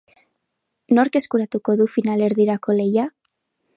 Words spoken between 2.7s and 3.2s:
lehia?